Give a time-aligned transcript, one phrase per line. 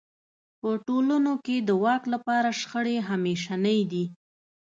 [0.59, 4.05] په ټولنو کې د واک لپاره شخړې همېشنۍ دي.